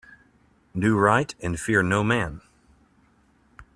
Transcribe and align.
Do 0.75 0.97
right 0.97 1.31
and 1.41 1.59
fear 1.59 1.83
no 1.83 2.03
man. 2.03 2.41